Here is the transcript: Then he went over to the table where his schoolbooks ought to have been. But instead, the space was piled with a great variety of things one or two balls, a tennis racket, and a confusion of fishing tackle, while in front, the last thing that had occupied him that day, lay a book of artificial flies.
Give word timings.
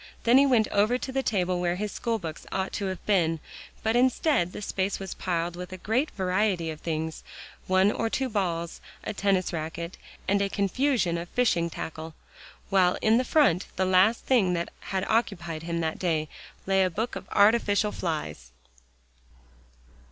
Then 0.23 0.39
he 0.39 0.47
went 0.47 0.67
over 0.69 0.97
to 0.97 1.11
the 1.11 1.21
table 1.21 1.59
where 1.61 1.75
his 1.75 1.91
schoolbooks 1.91 2.47
ought 2.51 2.73
to 2.73 2.87
have 2.87 3.05
been. 3.05 3.39
But 3.83 3.95
instead, 3.95 4.51
the 4.51 4.59
space 4.63 4.97
was 4.99 5.13
piled 5.13 5.55
with 5.55 5.71
a 5.71 5.77
great 5.77 6.09
variety 6.09 6.71
of 6.71 6.81
things 6.81 7.23
one 7.67 7.91
or 7.91 8.09
two 8.09 8.27
balls, 8.27 8.81
a 9.03 9.13
tennis 9.13 9.53
racket, 9.53 9.99
and 10.27 10.41
a 10.41 10.49
confusion 10.49 11.19
of 11.19 11.29
fishing 11.29 11.69
tackle, 11.69 12.15
while 12.71 12.97
in 13.03 13.23
front, 13.23 13.67
the 13.75 13.85
last 13.85 14.25
thing 14.25 14.53
that 14.53 14.69
had 14.79 15.05
occupied 15.07 15.61
him 15.61 15.81
that 15.81 15.99
day, 15.99 16.27
lay 16.65 16.83
a 16.83 16.89
book 16.89 17.15
of 17.15 17.29
artificial 17.29 17.91
flies. 17.91 18.49